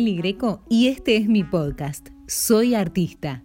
[0.00, 2.08] Greco y este es mi podcast.
[2.26, 3.42] Soy artista.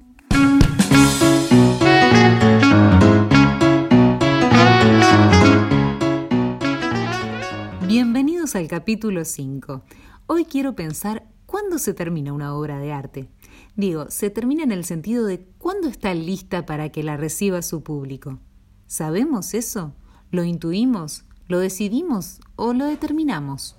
[7.85, 9.83] Bienvenidos al capítulo 5.
[10.27, 13.29] Hoy quiero pensar cuándo se termina una obra de arte.
[13.75, 17.83] Digo, se termina en el sentido de cuándo está lista para que la reciba su
[17.83, 18.39] público.
[18.85, 19.95] ¿Sabemos eso?
[20.31, 21.25] ¿Lo intuimos?
[21.49, 23.76] ¿Lo decidimos o lo determinamos?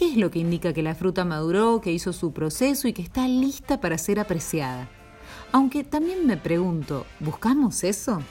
[0.00, 3.02] ¿Qué es lo que indica que la fruta maduró, que hizo su proceso y que
[3.02, 4.88] está lista para ser apreciada?
[5.52, 8.22] Aunque también me pregunto, ¿buscamos eso?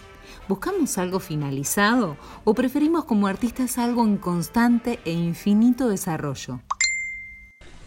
[0.48, 6.60] ¿Buscamos algo finalizado o preferimos como artistas algo en constante e infinito desarrollo?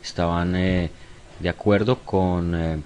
[0.00, 0.92] Estaban eh,
[1.40, 2.80] de acuerdo con eh,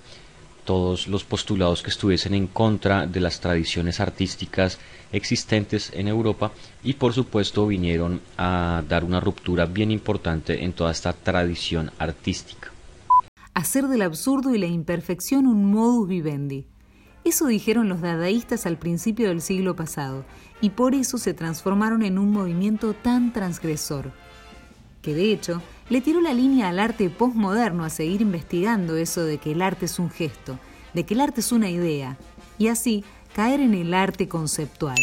[0.64, 4.78] todos los postulados que estuviesen en contra de las tradiciones artísticas
[5.12, 6.52] existentes en Europa
[6.82, 12.70] y por supuesto vinieron a dar una ruptura bien importante en toda esta tradición artística.
[13.54, 16.66] Hacer del absurdo y la imperfección un modus vivendi.
[17.24, 20.24] Eso dijeron los dadaístas al principio del siglo pasado,
[20.60, 24.12] y por eso se transformaron en un movimiento tan transgresor,
[25.02, 29.38] que de hecho le tiró la línea al arte postmoderno a seguir investigando eso de
[29.38, 30.58] que el arte es un gesto,
[30.94, 32.16] de que el arte es una idea,
[32.58, 33.04] y así
[33.36, 34.96] caer en el arte conceptual.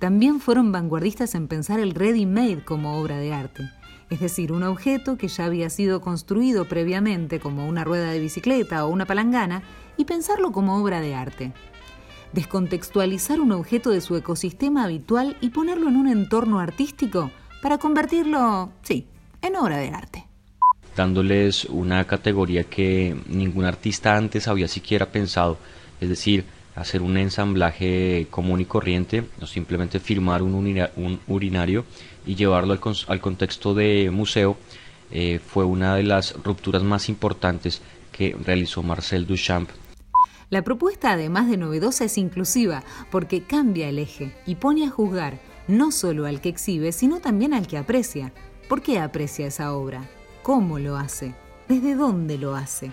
[0.00, 3.70] También fueron vanguardistas en pensar el ready-made como obra de arte,
[4.10, 8.84] es decir, un objeto que ya había sido construido previamente como una rueda de bicicleta
[8.84, 9.62] o una palangana
[9.96, 11.52] y pensarlo como obra de arte.
[12.32, 17.30] Descontextualizar un objeto de su ecosistema habitual y ponerlo en un entorno artístico
[17.62, 19.06] para convertirlo, sí,
[19.40, 20.26] en obra de arte
[20.94, 25.56] dándoles una categoría que ningún artista antes había siquiera pensado
[26.02, 31.84] es decir, hacer un ensamblaje común y corriente, o simplemente firmar un, urinario
[32.26, 34.56] y llevarlo al, contexto de museo,
[35.12, 39.70] eh, fue una de las rupturas más importantes que realizó Marcel Duchamp.
[40.50, 42.82] La propuesta, además de novedosa, es inclusiva,
[43.12, 45.38] porque cambia el eje y pone a juzgar
[45.68, 48.32] no solo al que exhibe, sino también al que aprecia.
[48.68, 50.10] ¿Por qué aprecia esa obra?
[50.42, 51.34] ¿Cómo lo hace?
[51.68, 52.90] ¿Desde dónde lo hace?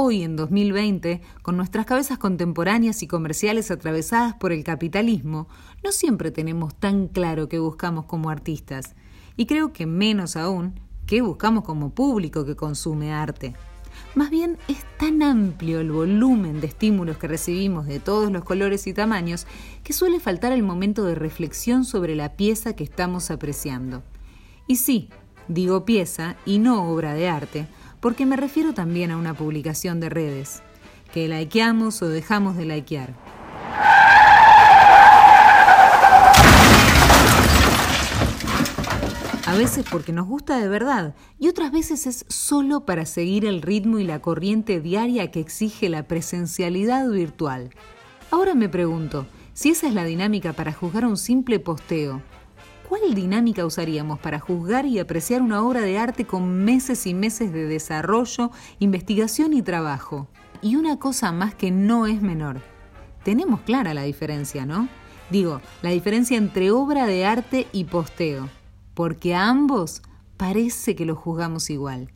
[0.00, 5.48] Hoy, en 2020, con nuestras cabezas contemporáneas y comerciales atravesadas por el capitalismo,
[5.82, 8.94] no siempre tenemos tan claro qué buscamos como artistas,
[9.36, 13.56] y creo que menos aún qué buscamos como público que consume arte.
[14.14, 18.86] Más bien es tan amplio el volumen de estímulos que recibimos de todos los colores
[18.86, 19.48] y tamaños
[19.82, 24.04] que suele faltar el momento de reflexión sobre la pieza que estamos apreciando.
[24.68, 25.08] Y sí,
[25.48, 27.66] digo pieza y no obra de arte,
[28.00, 30.62] porque me refiero también a una publicación de redes,
[31.12, 33.14] que likeamos o dejamos de likear.
[39.46, 43.62] A veces porque nos gusta de verdad y otras veces es solo para seguir el
[43.62, 47.70] ritmo y la corriente diaria que exige la presencialidad virtual.
[48.30, 52.20] Ahora me pregunto, si esa es la dinámica para juzgar un simple posteo,
[52.88, 57.52] ¿Cuál dinámica usaríamos para juzgar y apreciar una obra de arte con meses y meses
[57.52, 60.26] de desarrollo, investigación y trabajo?
[60.62, 62.62] Y una cosa más que no es menor.
[63.24, 64.88] Tenemos clara la diferencia, ¿no?
[65.30, 68.48] Digo, la diferencia entre obra de arte y posteo,
[68.94, 70.00] porque a ambos
[70.38, 72.10] parece que lo juzgamos igual.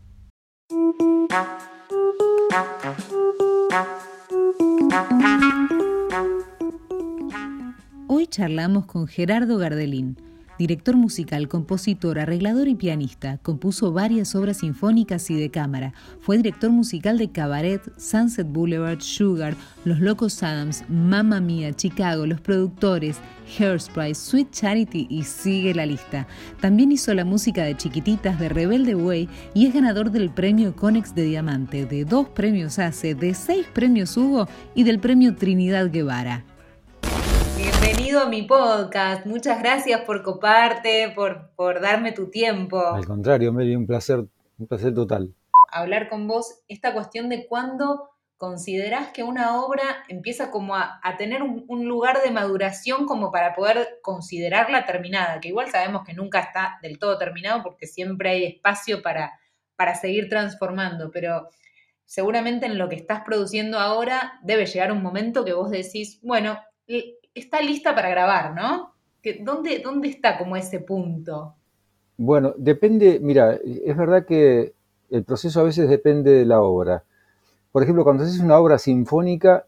[8.07, 15.31] Hoy charlamos con Gerardo Gardelín Director musical, compositor, arreglador y pianista, compuso varias obras sinfónicas
[15.31, 15.95] y de cámara.
[16.21, 19.55] Fue director musical de Cabaret, Sunset Boulevard, Sugar,
[19.85, 23.19] Los Locos Adams, Mamma Mia, Chicago, Los Productores,
[23.59, 26.27] Hairspray, Sweet Charity y sigue la lista.
[26.61, 31.15] También hizo la música de Chiquititas de Rebelde Way y es ganador del premio Conex
[31.15, 36.45] de Diamante, de dos premios ACE, de seis premios Hugo y del premio Trinidad Guevara.
[38.13, 39.25] Bienvenido a mi podcast.
[39.25, 42.79] Muchas gracias por coparte, por, por darme tu tiempo.
[42.79, 44.27] Al contrario, Mary, un placer,
[44.59, 45.35] un placer total.
[45.71, 51.43] Hablar con vos esta cuestión de cuándo considerás que una obra empieza como a, tener
[51.43, 56.41] un, un, lugar de maduración como para poder considerarla terminada, que igual sabemos que nunca
[56.41, 59.41] está del todo terminado porque siempre hay espacio para,
[59.75, 61.49] para seguir transformando, pero
[62.05, 66.59] seguramente en lo que estás produciendo ahora debe llegar un momento que vos decís, bueno,
[67.35, 68.93] está lista para grabar, ¿no?
[69.41, 71.55] ¿Dónde, ¿Dónde está como ese punto?
[72.17, 74.75] Bueno, depende, mira, es verdad que
[75.11, 77.05] el proceso a veces depende de la obra.
[77.71, 79.67] Por ejemplo, cuando haces una obra sinfónica,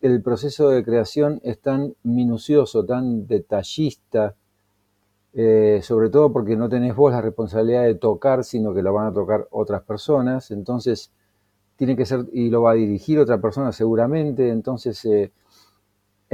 [0.00, 4.34] el proceso de creación es tan minucioso, tan detallista,
[5.32, 9.08] eh, sobre todo porque no tenés vos la responsabilidad de tocar, sino que lo van
[9.08, 11.10] a tocar otras personas, entonces
[11.76, 15.32] tiene que ser, y lo va a dirigir otra persona seguramente, entonces eh,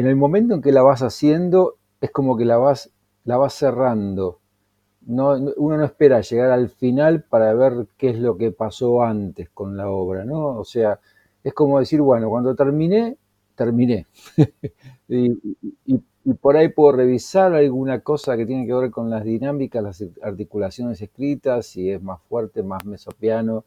[0.01, 2.91] en el momento en que la vas haciendo, es como que la vas,
[3.25, 4.41] la vas cerrando.
[5.03, 9.49] No, uno no espera llegar al final para ver qué es lo que pasó antes
[9.51, 10.59] con la obra, ¿no?
[10.59, 11.01] O sea,
[11.45, 13.17] es como decir, bueno, cuando terminé,
[13.55, 14.07] terminé.
[15.09, 19.83] y, y por ahí puedo revisar alguna cosa que tiene que ver con las dinámicas,
[19.83, 23.65] las articulaciones escritas, si es más fuerte, más mesopiano,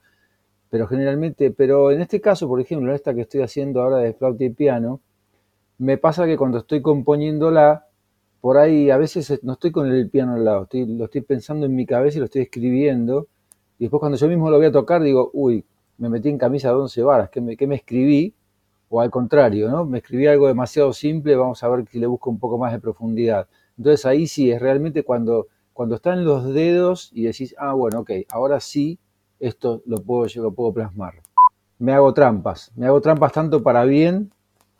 [0.70, 4.44] pero generalmente, pero en este caso, por ejemplo, esta que estoy haciendo ahora de flauta
[4.44, 5.02] y piano,
[5.84, 7.88] me pasa que cuando estoy componiéndola,
[8.40, 11.76] por ahí a veces no estoy con el piano al lado, lo estoy pensando en
[11.76, 13.28] mi cabeza y lo estoy escribiendo,
[13.78, 15.66] y después cuando yo mismo lo voy a tocar digo, uy,
[15.98, 18.34] me metí en camisa de once varas, ¿qué me, qué me escribí?
[18.96, 19.86] o al contrario, ¿no?
[19.86, 22.80] Me escribí algo demasiado simple, vamos a ver si le busco un poco más de
[22.80, 23.48] profundidad.
[23.76, 28.12] Entonces ahí sí es realmente cuando, cuando están los dedos y decís, ah, bueno, ok,
[28.30, 29.00] ahora sí,
[29.40, 31.16] esto lo puedo, yo lo puedo plasmar.
[31.80, 34.32] Me hago trampas, me hago trampas tanto para bien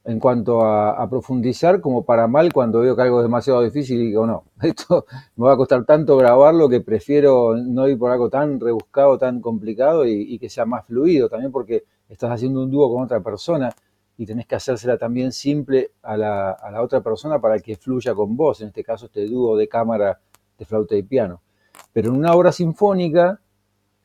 [0.06, 4.08] en cuanto a, profundizar como para mal cuando veo que algo es demasiado difícil y
[4.08, 5.06] digo, no, esto
[5.36, 9.40] me va a costar tanto grabarlo que prefiero no ir por algo tan rebuscado, tan
[9.40, 13.74] complicado y, que sea más fluido también porque estás haciendo un dúo con otra persona
[14.18, 18.14] y tenés que hacérsela también simple a la, a la, otra persona para que fluya
[18.14, 20.20] con vos, en este caso este dúo de cámara
[20.58, 21.42] de flauta y piano.
[21.94, 23.40] Pero en una obra sinfónica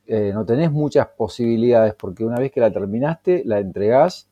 [0.07, 4.29] eh, no tenés muchas posibilidades porque una vez que la terminaste, la entregás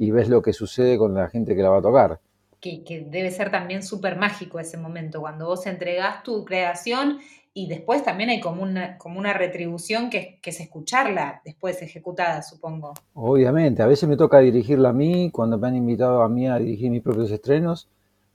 [0.00, 2.20] y ves lo que sucede con la gente que la va a tocar.
[2.58, 7.18] Que, que debe ser también súper mágico ese momento, cuando vos entregás tu creación
[7.52, 12.94] y después también hay como una, como una retribución que, es escucharla después ejecutada, supongo.
[13.12, 16.58] Obviamente, a veces me toca dirigirla a mí, cuando me han invitado a mí a
[16.58, 17.86] dirigir mis propios estrenos,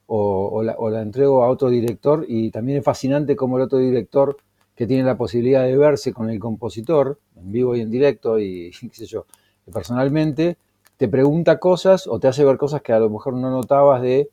[0.05, 4.37] o, la, entrego a otro director, y también es fascinante como el otro director
[4.75, 8.69] que tiene la posibilidad de verse con el compositor, en vivo y en directo, y
[8.81, 9.25] qué sé yo,
[9.73, 10.57] personalmente,
[10.97, 14.29] te pregunta cosas o te hace ver cosas que a lo mejor no notabas de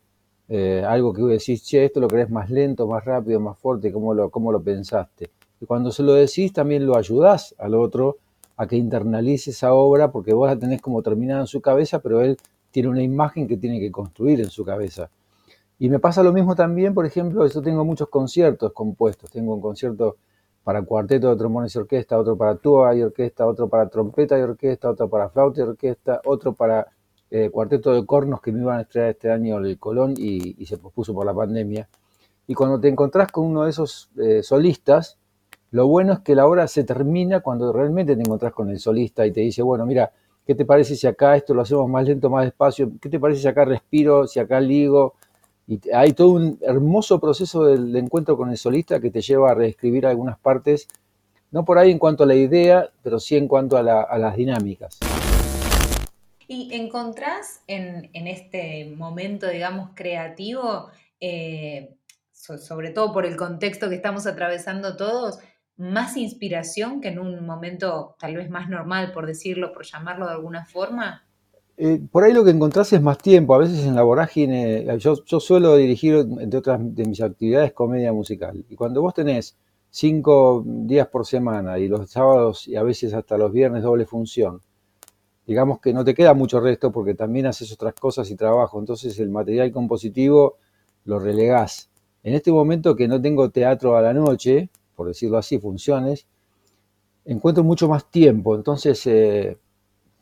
[0.49, 4.15] eh, algo que decís, che, esto lo querés más lento, más rápido, más fuerte, ¿cómo
[4.15, 5.31] lo, cómo lo pensaste?
[5.61, 8.19] Y cuando se lo decís, también lo ayudás al otro
[8.57, 12.21] a que internalice esa obra, porque vos la tenés como terminada en su cabeza, pero
[12.21, 12.37] él
[12.71, 15.11] tiene una imagen que tiene que construir en su cabeza.
[15.79, 19.31] Y me pasa lo mismo también, por ejemplo, yo tengo muchos conciertos compuestos.
[19.31, 20.17] Tengo un concierto
[20.65, 24.43] para cuarteto de trombones y orquesta, otro para tuba y orquesta, otro para trompeta y
[24.43, 26.87] orquesta, otro para flauta y orquesta, otro para
[27.31, 30.77] eh, cuarteto de cornos que me iban a estrenar este año el Colón y, se
[30.79, 31.89] pospuso por la pandemia.
[32.47, 35.19] Y cuando te encontrás con uno de esos eh, solistas,
[35.71, 39.27] lo bueno es que la obra se termina cuando realmente te encontrás con el solista
[39.27, 40.13] y te dice, bueno, mira,
[40.47, 42.93] ¿qué te parece si acá esto lo hacemos más lento, más despacio?
[43.01, 45.15] ¿Qué te parece si acá respiro, si acá ligo?
[45.67, 49.55] Y hay todo un hermoso proceso del encuentro con el solista que te lleva a
[49.55, 50.89] reescribir algunas partes,
[51.51, 54.99] no por ahí en cuanto a la idea, pero sí en cuanto a las dinámicas.
[56.49, 61.97] ¿Y encontrás en, este momento, digamos, creativo, eh,
[62.33, 65.39] sobre todo por el contexto que estamos atravesando todos,
[65.77, 70.33] más inspiración que en un momento tal vez más normal, por decirlo, por llamarlo de
[70.33, 71.27] alguna forma?
[71.85, 73.57] Eh, por ahí lo que encontrás es más tiempo.
[73.57, 78.13] A veces en la vorágine, yo, yo, suelo dirigir, entre otras de mis actividades, comedia
[78.13, 78.65] musical.
[78.69, 79.57] Y cuando vos tenés
[79.91, 84.61] cinco días por semana y los sábados y a veces hasta los viernes doble función,
[85.45, 89.19] digamos que no te queda mucho resto porque también haces otras cosas y trabajo, entonces
[89.19, 90.59] el material compositivo
[91.05, 91.91] lo relegás.
[92.23, 96.27] En este momento que no tengo teatro a la noche, por decirlo así, funciones,
[97.25, 99.59] encuentro mucho más tiempo, entonces eh,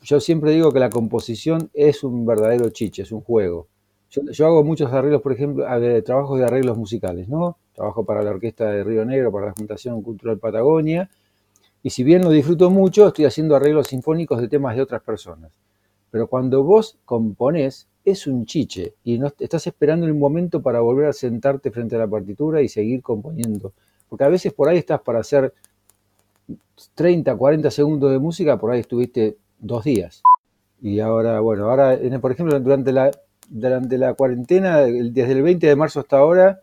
[0.01, 3.67] yo siempre digo que la composición es un verdadero chiche, es un juego.
[4.09, 7.57] Yo, hago muchos arreglos, por ejemplo, de trabajos de arreglos musicales, ¿no?
[7.73, 11.09] Trabajo para la Orquesta de Río Negro, para la Fundación Cultural Patagonia,
[11.83, 15.51] y si bien lo disfruto mucho, estoy haciendo arreglos sinfónicos de temas de otras personas.
[16.11, 21.05] Pero cuando vos componés, es un chiche y no, estás esperando un momento para volver
[21.05, 23.73] a sentarte frente a la partitura y seguir componiendo.
[24.09, 25.53] Porque a veces por ahí estás para hacer
[26.95, 30.21] 30, 40 segundos de música, por ahí estuviste dos días.
[30.81, 33.11] Y ahora, bueno, ahora, por ejemplo, durante la,
[33.49, 36.61] durante la cuarentena, desde el 20 de marzo hasta ahora,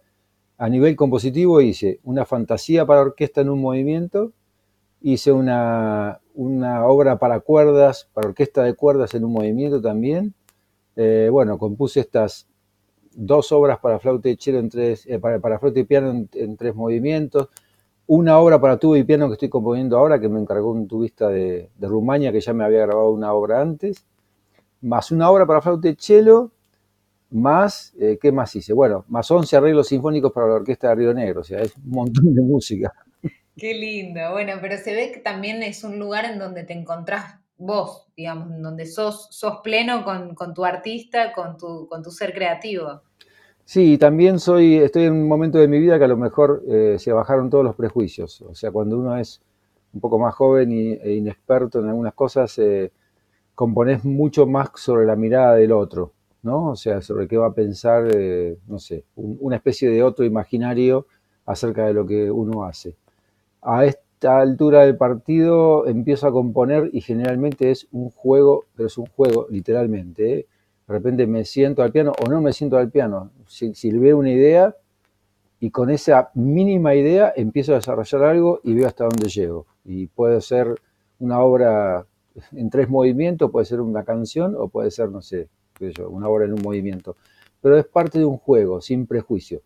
[0.58, 4.32] a nivel compositivo hice una fantasía para orquesta en un movimiento,
[5.00, 10.34] hice una, obra para cuerdas, para orquesta de cuerdas en un movimiento también.
[10.96, 12.48] Eh, bueno, compuse estas
[13.14, 16.74] dos obras para flauta y cello en tres, eh, para, flauta y piano en, tres
[16.74, 17.48] movimientos.
[18.08, 21.28] Una obra para tubo y piano que estoy componiendo ahora, que me encargó un tubista
[21.28, 24.04] de, Rumania que ya me había grabado una obra antes.
[24.80, 26.50] Más una obra para flauta y cello
[27.30, 28.72] más, eh, ¿qué más hice?
[28.72, 31.90] Bueno, más 11 arreglos sinfónicos para la Orquesta de Río Negro, o sea, es un
[31.90, 32.94] montón de música.
[33.54, 37.36] Qué lindo, bueno, pero se ve que también es un lugar en donde te encontrás
[37.58, 42.32] vos, digamos, en donde sos, sos pleno con, tu artista, con tu, con tu ser
[42.32, 43.02] creativo.
[43.70, 46.96] Sí, también soy, estoy en un momento de mi vida que a lo mejor eh,
[46.98, 48.40] se bajaron todos los prejuicios.
[48.40, 49.42] O sea, cuando uno es
[49.92, 52.90] un poco más joven e inexperto en algunas cosas, eh,
[53.54, 56.70] componés mucho más sobre la mirada del otro, ¿no?
[56.70, 61.06] O sea, sobre qué va a pensar, eh, no sé, una especie de otro imaginario
[61.44, 62.96] acerca de lo que uno hace.
[63.62, 68.98] A esta altura del partido empiezo a componer y generalmente es un juego, pero es
[68.98, 70.46] un juego, literalmente,
[70.88, 73.30] de repente me siento al piano o no me siento al piano.
[73.46, 74.74] Si, veo una idea
[75.60, 79.66] y con esa mínima idea empiezo a desarrollar algo y veo hasta dónde llego.
[79.84, 80.80] Y puede ser
[81.18, 82.06] una obra
[82.52, 85.48] en tres movimientos, puede ser una canción o puede ser, no sé,
[86.08, 87.16] una obra en un movimiento.
[87.60, 89.60] Pero es parte de un juego, sin prejuicio.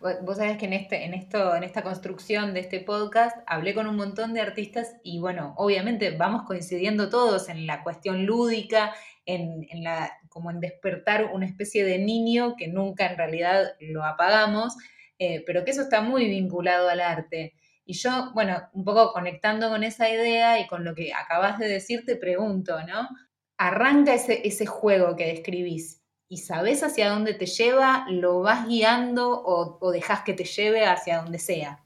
[0.00, 3.86] Vos sabés que en, este, en, esto, en esta construcción de este podcast hablé con
[3.86, 8.92] un montón de artistas y bueno, obviamente vamos coincidiendo todos en la cuestión lúdica,
[9.24, 14.04] en, en la, como en despertar una especie de niño que nunca en realidad lo
[14.04, 14.76] apagamos,
[15.18, 17.54] eh, pero que eso está muy vinculado al arte.
[17.84, 21.66] Y yo, bueno, un poco conectando con esa idea y con lo que acabas de
[21.66, 23.08] decir, te pregunto, ¿no?
[23.56, 29.42] Arranca ese, ese juego que describís y sabes hacia dónde te lleva, lo vas guiando
[29.42, 31.82] o, o dejas que te lleve hacia donde sea.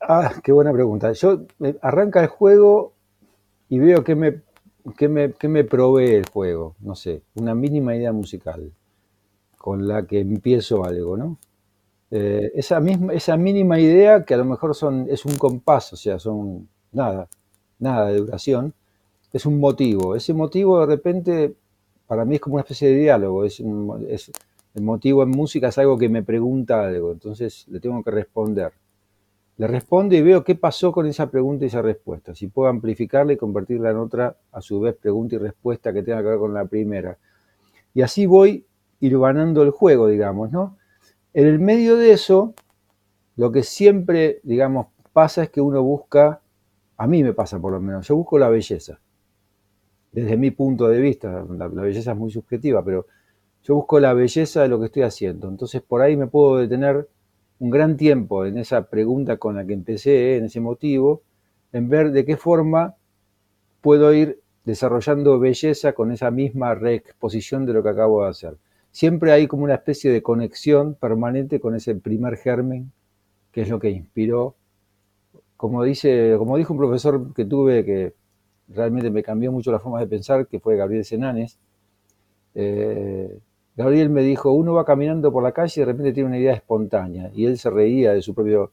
[0.00, 1.10] Ah, qué buena pregunta.
[1.14, 1.46] Yo
[1.80, 2.94] arranca el juego
[3.68, 4.04] y veo
[4.96, 6.76] que me ¿qué me, provee el juego?
[6.80, 8.72] No sé, una mínima idea musical
[9.58, 11.38] con la que empiezo algo, ¿no?
[12.10, 15.96] Eh, esa, misma, esa mínima idea que a lo mejor son, es un compás, o
[15.96, 17.28] sea, son nada,
[17.78, 18.74] nada de duración,
[19.32, 20.14] es un motivo.
[20.16, 21.54] Ese motivo de repente
[22.06, 23.62] para mí es como una especie de diálogo, es,
[24.08, 24.30] es
[24.74, 28.72] el motivo en música es algo que me pregunta algo, entonces le tengo que responder.
[29.58, 32.34] Le respondo y veo qué pasó con esa pregunta y esa respuesta.
[32.34, 36.22] Si puedo amplificarla y convertirla en otra, a su vez, pregunta y respuesta que tenga
[36.22, 37.18] que ver con la primera.
[37.94, 38.66] Y así voy
[39.00, 40.76] ganando el juego, digamos, ¿no?
[41.34, 42.54] En el medio de eso,
[43.36, 46.40] lo que siempre, digamos, pasa es que uno busca,
[46.96, 49.00] a mí me pasa por lo menos, yo busco la belleza.
[50.12, 53.06] Desde mi punto de vista, la, la belleza es muy subjetiva, pero
[53.62, 55.48] yo busco la belleza de lo que estoy haciendo.
[55.48, 57.08] Entonces por ahí me puedo detener
[57.62, 61.22] un gran tiempo en esa pregunta con la que empecé, en ese motivo,
[61.72, 62.96] en ver de qué forma
[63.80, 68.56] puedo ir desarrollando belleza con esa misma reexposición de lo que acabo de hacer.
[68.90, 72.90] Siempre hay como una especie de conexión permanente con ese primer germen,
[73.52, 74.56] que es lo que inspiró.
[75.56, 78.12] Como, dice, como dijo un profesor que tuve que
[78.70, 81.60] realmente me cambió mucho la forma de pensar, que fue Gabriel Senanes,
[82.56, 83.38] eh,
[83.74, 86.52] Gabriel me dijo, uno va caminando por la calle y de repente tiene una idea
[86.52, 87.30] espontánea.
[87.34, 88.70] Y él se reía de su propio,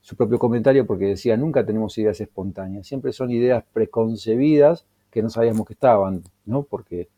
[0.00, 5.30] su propio comentario porque decía, nunca tenemos ideas espontáneas, siempre son ideas preconcebidas que no
[5.30, 6.62] sabíamos que estaban, ¿no?
[6.62, 7.08] Porque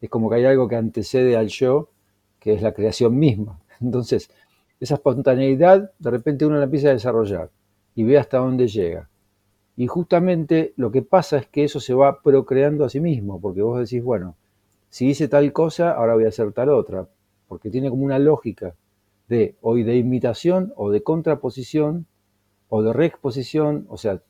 [0.00, 1.90] es como que hay algo que antecede al yo,
[2.38, 3.60] que es la creación misma.
[3.80, 4.30] Entonces,
[4.80, 7.50] esa espontaneidad, de repente uno la empieza a desarrollar
[7.94, 9.10] y ve hasta dónde llega.
[9.76, 13.62] Y justamente lo que pasa es que eso se va procreando a sí mismo, porque
[13.62, 14.36] vos decís, bueno,
[14.90, 17.08] si hice tal cosa, ahora voy a hacer tal otra,
[17.46, 18.74] porque tiene como una lógica
[19.28, 22.06] de hoy de imitación o de contraposición
[22.68, 24.20] o de reexposición, o sea,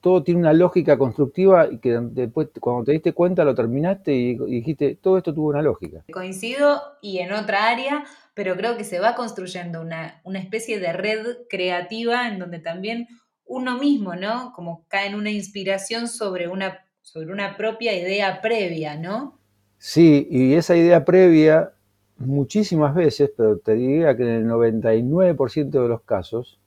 [0.00, 4.38] todo tiene una lógica constructiva y que después cuando te diste cuenta lo terminaste y,
[4.38, 6.04] dijiste, todo esto tuvo una lógica.
[6.12, 10.92] Coincido y en otra área, pero creo que se va construyendo una, una especie de
[10.92, 13.08] red creativa en donde también
[13.44, 14.52] uno mismo, ¿no?
[14.54, 19.39] Como cae en una inspiración sobre una, sobre una propia idea previa, ¿no?
[19.82, 21.72] Sí, y esa idea previa,
[22.18, 26.60] muchísimas veces, pero te diría que en el 99% de los casos,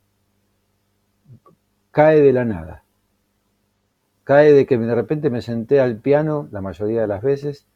[1.91, 2.83] cae de la nada.
[4.23, 7.67] Cae de que de repente me senté al piano, la mayoría de las veces,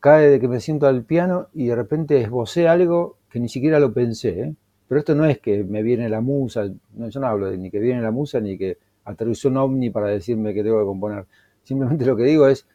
[0.00, 3.78] cae de que me siento al piano y de repente esbocé algo que ni siquiera
[3.78, 4.40] lo pensé.
[4.40, 4.54] ¿eh?
[4.88, 7.70] Pero esto no es que me viene la musa, no, yo no hablo de ni
[7.70, 11.26] que viene la musa ni que aterrizó un ovni para decirme que tengo que componer.
[11.62, 12.66] Simplemente lo que digo es,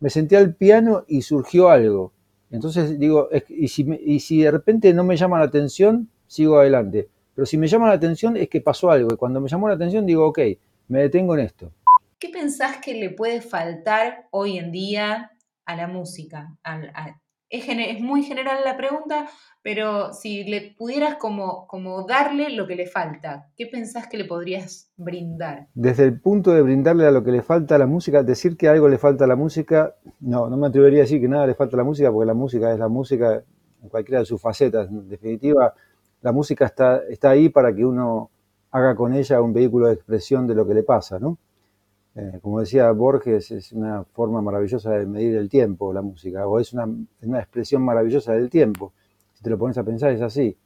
[0.00, 2.12] me senté al piano y surgió algo.
[2.50, 7.08] Entonces digo, y, si de repente no me llama la atención, sigo adelante.
[7.34, 9.14] Pero si me llama la atención es que pasó algo.
[9.14, 10.40] Y cuando me llamó la atención digo, ok,
[10.88, 11.72] me detengo en esto.
[12.18, 15.30] ¿Qué pensás que le puede faltar hoy en día
[15.64, 16.56] a la música?
[17.50, 19.28] Es, muy general la pregunta,
[19.62, 24.24] pero si le pudieras como, como darle lo que le falta, ¿qué pensás que le
[24.24, 25.66] podrías brindar?
[25.74, 28.68] Desde el punto de brindarle a lo que le falta a la música, decir que
[28.68, 31.54] algo le falta a la música, no, no me atrevería a decir que nada le
[31.54, 33.42] falta a la música, porque la música es la música
[33.82, 34.88] en cualquiera de sus facetas.
[34.88, 35.74] En definitiva,
[36.22, 38.30] la música está, está ahí para que uno
[38.70, 41.38] haga con ella un vehículo de expresión de lo que le pasa, ¿no?
[42.14, 46.58] Eh, como decía Borges, es una forma maravillosa de medir el tiempo, la música, o
[46.58, 46.88] es una,
[47.38, 48.92] expresión maravillosa del tiempo.
[49.34, 50.56] Si te lo pones a pensar, es así.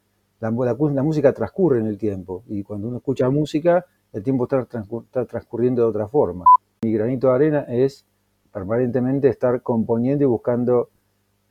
[0.40, 4.60] La, la, música transcurre en el tiempo, y cuando uno escucha música, el tiempo está,
[4.60, 6.44] está transcurriendo de otra forma.
[6.82, 8.06] Mi granito de arena es
[8.52, 10.90] permanentemente estar componiendo y buscando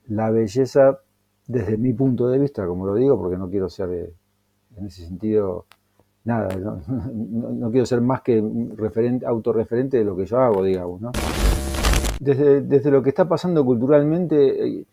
[0.08, 1.00] la belleza
[1.48, 4.14] desde mi punto de vista, como lo digo, porque no quiero ser eh,
[4.78, 5.66] en ese sentido
[6.24, 6.56] nada,
[7.14, 8.44] no, quiero ser más que
[8.76, 11.02] referente, autorreferente de lo que yo hago, digamos.
[11.02, 11.12] ¿no?
[12.20, 14.86] Desde, desde lo que está pasando culturalmente, eh,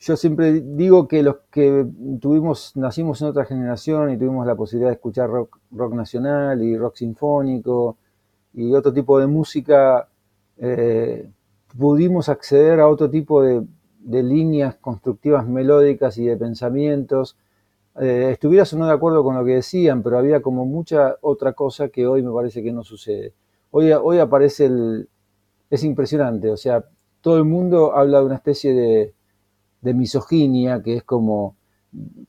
[0.00, 1.86] yo siempre digo que los que
[2.20, 6.76] tuvimos, nacimos en otra generación y tuvimos la posibilidad de escuchar rock, rock nacional y
[6.76, 7.96] rock sinfónico
[8.54, 10.08] y otro tipo de música,
[10.58, 11.30] eh,
[11.78, 13.64] pudimos acceder a otro tipo de,
[14.00, 17.36] de líneas constructivas melódicas y de pensamientos
[18.00, 21.52] eh, estuvieras o no de acuerdo con lo que decían, pero había como mucha otra
[21.52, 23.34] cosa que hoy me parece que no sucede.
[23.70, 25.08] Hoy, hoy aparece el...
[25.70, 26.84] Es impresionante, o sea,
[27.22, 29.14] todo el mundo habla de una especie de,
[29.80, 31.56] de misoginia, que es como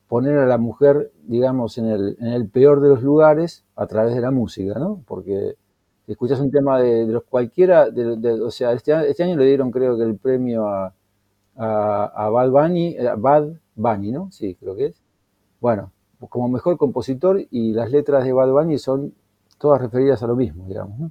[0.07, 4.13] poner a la mujer, digamos, en el, en el, peor de los lugares a través
[4.15, 5.01] de la música, ¿no?
[5.07, 5.55] Porque
[6.07, 9.97] escuchas un tema de, los cualquiera, de, o sea, este, este, año le dieron creo
[9.97, 10.93] que el premio a,
[11.55, 14.31] a, a Bad Bunny, a Bad Bunny, ¿no?
[14.31, 15.02] Sí, creo que es.
[15.63, 15.93] Bueno,
[16.27, 19.13] como mejor compositor y las letras de Bad Bunny son
[19.57, 21.09] todas referidas a lo mismo, digamos.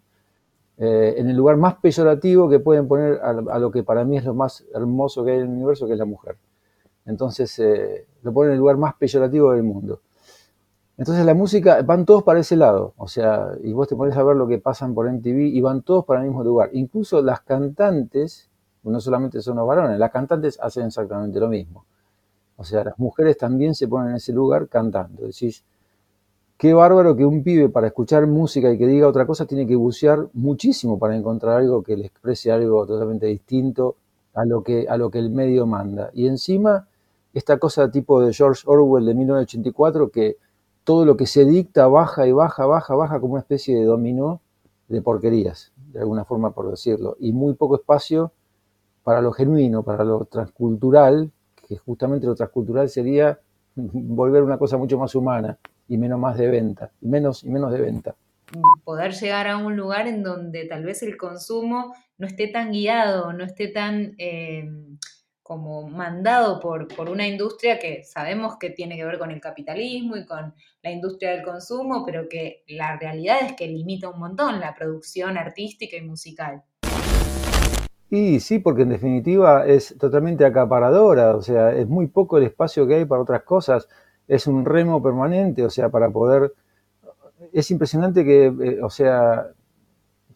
[0.76, 4.26] Eh, en el lugar más peyorativo que pueden poner a, lo que para mí es
[4.26, 6.36] lo más hermoso que hay en el universo, que es la mujer.
[7.06, 10.02] Entonces eh, lo ponen en el lugar más peyorativo del mundo.
[10.98, 14.22] Entonces la música, van todos para ese lado, o sea, y vos te pones a
[14.22, 16.68] ver lo que pasan por MTV y van todos para el mismo lugar.
[16.74, 18.50] Incluso las cantantes,
[18.82, 21.86] no solamente son los varones, las cantantes hacen exactamente lo mismo.
[22.56, 25.26] O sea, las mujeres también se ponen en ese lugar cantando.
[25.26, 25.64] Decís,
[26.56, 29.76] qué bárbaro que un pibe para escuchar música y que diga otra cosa tiene que
[29.76, 33.96] bucear muchísimo para encontrar algo que le exprese algo totalmente distinto
[34.34, 36.10] a lo que, a lo que el medio manda.
[36.14, 36.86] Y encima,
[37.34, 40.36] esta cosa tipo de George Orwell de 1984, que
[40.84, 44.40] todo lo que se dicta baja y baja, baja, baja como una especie de dominó
[44.88, 48.32] de porquerías, de alguna forma por decirlo, y muy poco espacio
[49.04, 51.30] para lo genuino, para lo transcultural,
[51.76, 53.38] justamente lo transcultural sería
[53.74, 55.58] volver una cosa mucho más humana
[55.88, 58.14] y menos más de venta, y menos, y menos de venta.
[58.84, 63.32] Poder llegar a un lugar en donde tal vez el consumo no esté tan guiado,
[63.32, 64.70] no esté tan eh,
[65.42, 70.16] como mandado por, por una industria que sabemos que tiene que ver con el capitalismo
[70.16, 74.60] y con la industria del consumo, pero que la realidad es que limita un montón
[74.60, 76.62] la producción artística y musical.
[78.14, 82.86] Y sí, porque en definitiva es totalmente acaparadora, o sea, es muy poco el espacio
[82.86, 83.88] que hay para otras cosas,
[84.28, 86.52] es un remo permanente, o sea, para poder...
[87.54, 89.46] Es impresionante que, eh, o sea,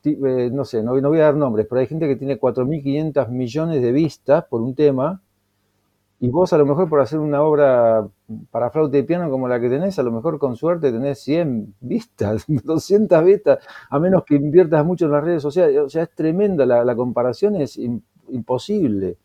[0.04, 3.82] eh, no sé, no, voy a dar nombres, pero hay gente que tiene 4.500 millones
[3.82, 5.20] de vistas por un tema
[6.18, 8.08] y vos a lo mejor por hacer una obra
[8.50, 11.74] para flauta y piano como la que tenés, a lo mejor con suerte tenés 100
[11.80, 15.78] vistas, 200 vistas, a menos que inviertas mucho en las redes sociales.
[15.78, 17.78] O sea, es tremenda, la, comparación es
[18.28, 19.18] imposible.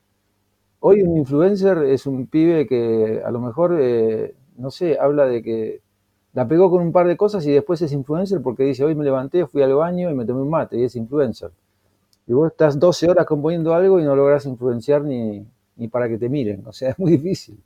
[0.82, 5.44] Hoy un influencer es un pibe que a lo mejor, eh, no sé, habla de
[5.44, 5.82] que
[6.34, 9.04] la pegó con un par de cosas y después es influencer porque dice, hoy me
[9.06, 11.52] levanté, fui al baño y me tomé un mate y es influencer.
[12.28, 15.46] Y vos estás 12 horas componiendo algo y no logras influenciar ni,
[15.82, 16.64] ni para que te miren.
[16.68, 17.58] O sea, es muy difícil.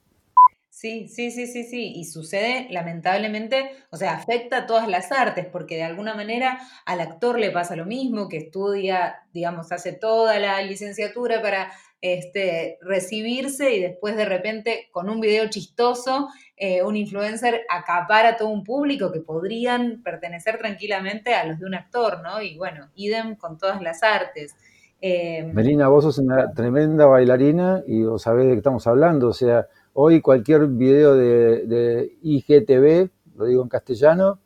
[0.69, 1.93] Sí, sí, sí, sí, sí.
[1.95, 6.99] Y sucede, lamentablemente, o sea, afecta a todas las artes, porque de alguna manera al
[6.99, 13.73] actor le pasa lo mismo, que estudia, digamos, hace toda la licenciatura para este, recibirse
[13.73, 18.63] y después de repente con un video chistoso, eh, un influencer acapara a todo un
[18.63, 22.41] público que podrían pertenecer tranquilamente a los de un actor, ¿no?
[22.41, 24.55] Y bueno, idem con todas las artes.
[25.01, 29.29] Eh, Melina, vos sos una tremenda bailarina y vos sabés de qué estamos hablando.
[29.29, 34.39] O sea, hoy cualquier video de, IGTV, lo digo en castellano,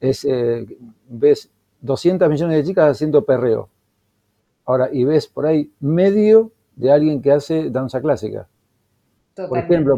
[0.00, 0.66] es, eh,
[1.08, 3.68] ves 200 millones de chicas haciendo perreo.
[4.64, 8.48] Ahora, y ves por ahí medio de alguien que hace danza clásica.
[9.34, 9.96] Por ejemplo,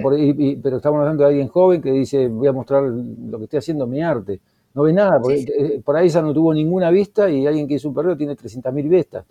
[0.63, 3.87] pero estamos hablando de alguien joven que dice, voy a mostrar lo que estoy haciendo,
[3.87, 4.41] mi arte.
[4.75, 7.89] No ve nada, eh, por ahí esa no tuvo ninguna vista y alguien que hizo
[7.89, 9.25] un perreo tiene 300.000 vistas.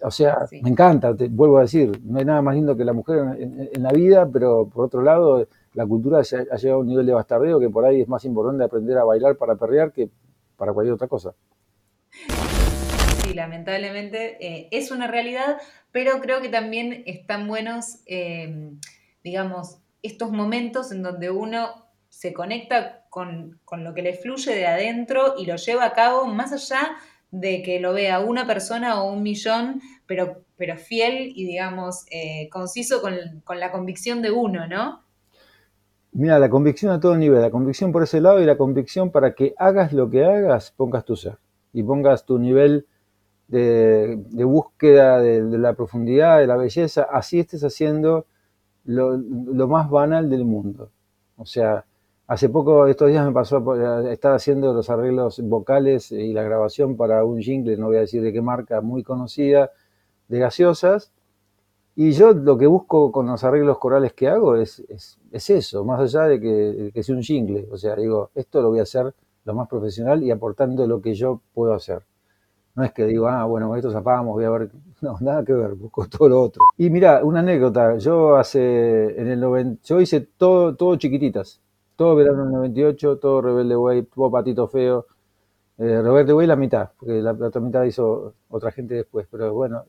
[0.00, 2.92] O sea, me encanta, te vuelvo a decir, no hay nada más lindo que la
[2.92, 7.06] mujer en, la vida, pero por otro lado, la cultura ha llegado a un nivel
[7.06, 10.08] de bastardeo que por ahí es más importante aprender a bailar para perrear que
[10.56, 11.34] para cualquier otra cosa.
[13.22, 15.58] Sí, lamentablemente eh, es una realidad,
[15.90, 18.70] pero creo que también están buenos eh,
[19.28, 25.34] digamos, estos momentos en donde uno se conecta con, lo que le fluye de adentro
[25.38, 29.22] y lo lleva a cabo más allá de que lo vea una persona o un
[29.22, 33.14] millón, pero, pero fiel y, digamos, eh, conciso con,
[33.44, 35.02] con, la convicción de uno, ¿no?
[36.12, 39.34] Mira, la convicción a todo nivel, la convicción por ese lado y la convicción para
[39.34, 41.38] que hagas lo que hagas, pongas tu ser
[41.72, 42.86] y pongas tu nivel
[43.48, 48.26] de, búsqueda de, la profundidad, de la belleza, así estés haciendo
[48.84, 50.90] lo, lo más banal del mundo.
[51.36, 51.84] O sea,
[52.28, 56.94] Hace poco, estos días me pasó, eh, estar haciendo los arreglos vocales y la grabación
[56.94, 59.70] para un jingle, no voy a decir de qué marca, muy conocida,
[60.28, 61.10] de gaseosas.
[61.96, 66.00] Y yo lo que busco con los arreglos corales que hago es, es, eso, más
[66.00, 67.66] allá de que, que, sea un jingle.
[67.72, 69.14] O sea, digo, esto lo voy a hacer
[69.46, 72.02] lo más profesional y aportando lo que yo puedo hacer.
[72.74, 74.70] No es que digo, ah, bueno, con esto zapamos, voy a ver.
[75.00, 76.62] No, nada que ver, busco todo lo otro.
[76.76, 77.96] Y mira, una anécdota.
[77.96, 81.62] Yo hace, en el 90, yo hice todo, todo chiquititas
[81.98, 85.06] todo verano del 98, todo Rebelde Way, todo Patito Feo.
[85.78, 89.84] Eh, Rebelde Way la mitad, porque la, otra mitad hizo otra gente después, pero bueno.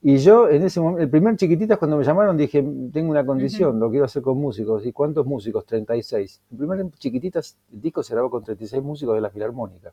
[0.00, 3.80] Y yo en ese momento, el primer chiquititas cuando me llamaron dije, tengo una condición,
[3.80, 4.86] lo quiero hacer con músicos.
[4.86, 5.66] ¿Y cuántos músicos?
[5.66, 6.40] 36.
[6.52, 9.92] El primer chiquititas, el disco se grabó con 36 músicos de la Filarmónica.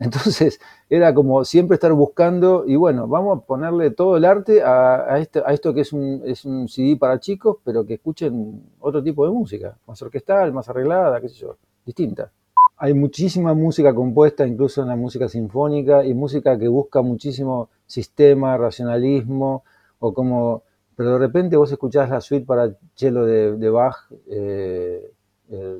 [0.00, 0.58] Entonces
[0.88, 5.42] era como siempre estar buscando y bueno, vamos a ponerle todo el arte a, este,
[5.48, 9.30] esto que es un, es un, CD para chicos, pero que escuchen otro tipo de
[9.32, 12.32] música, más orquestal, más arreglada, qué sé yo, distinta.
[12.78, 18.56] Hay muchísima música compuesta, incluso en la música sinfónica, y música que busca muchísimo sistema,
[18.56, 19.64] racionalismo,
[19.98, 20.62] o como,
[20.96, 23.96] pero de repente vos escuchás la suite para cello de, Bach
[24.30, 25.12] eh,
[25.50, 25.78] eh,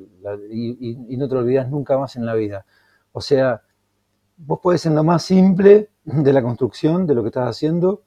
[0.51, 2.67] y, no te olvidás nunca más en la vida.
[3.13, 3.63] O sea,
[4.45, 8.03] vos podés en lo más simple de la construcción, de lo que estás haciendo,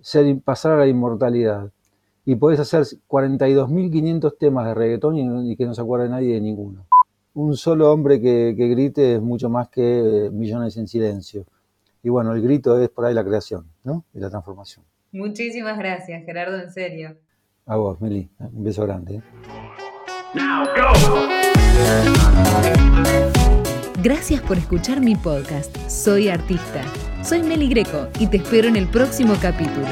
[0.00, 1.70] ser, pasar a la inmortalidad.
[2.24, 5.16] Y podés hacer 42.500 temas de reggaetón
[5.46, 6.86] y, que no se acuerde nadie de ninguno.
[7.34, 11.46] Un solo hombre que, grite es mucho más que eh, millones en silencio.
[12.02, 14.04] Y bueno, el grito es por ahí la creación, ¿no?
[14.14, 14.84] Y la transformación.
[15.12, 17.16] Muchísimas gracias, Gerardo, en serio.
[17.66, 18.28] A vos, Meli.
[18.38, 19.16] Un beso grande.
[19.16, 19.22] ¿eh?
[24.02, 25.76] Gracias por escuchar mi podcast.
[25.86, 26.82] Soy artista.
[27.22, 29.86] Soy Meli Greco y te espero en el próximo capítulo.